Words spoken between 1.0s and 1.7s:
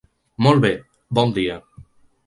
bon dia!